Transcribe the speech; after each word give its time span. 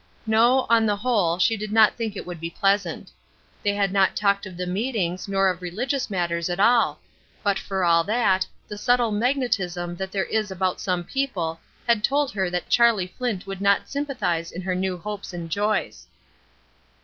No, 0.25 0.65
on 0.67 0.87
the 0.87 0.95
whole, 0.95 1.37
she 1.37 1.55
did 1.55 1.71
not 1.71 1.93
think 1.95 2.15
it 2.15 2.25
would 2.25 2.39
be 2.39 2.49
pleasant. 2.49 3.11
They 3.61 3.75
had 3.75 3.91
not 3.91 4.15
talked 4.15 4.47
of 4.47 4.57
the 4.57 4.65
meetings 4.65 5.27
nor 5.27 5.47
of 5.47 5.61
religious 5.61 6.09
matters 6.09 6.49
at 6.49 6.59
all; 6.59 6.97
but 7.43 7.59
for 7.59 7.83
all 7.83 8.03
that 8.05 8.47
the 8.67 8.79
subtle 8.79 9.11
magnetism 9.11 9.95
that 9.97 10.11
there 10.11 10.25
is 10.25 10.49
about 10.49 10.81
some 10.81 11.03
people 11.03 11.59
had 11.87 12.03
told 12.03 12.31
her 12.31 12.49
that 12.49 12.67
Charlie 12.67 13.13
Flint 13.15 13.45
would 13.45 13.61
not 13.61 13.89
sympathize 13.91 14.51
in 14.51 14.63
her 14.63 14.73
new 14.73 14.97
hopes 14.97 15.33
and 15.33 15.51
joys. 15.51 16.07